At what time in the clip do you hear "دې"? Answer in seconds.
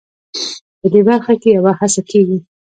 0.93-1.01